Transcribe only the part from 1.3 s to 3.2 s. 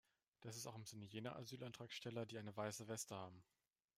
Asylantragsteller, die eine weiße Weste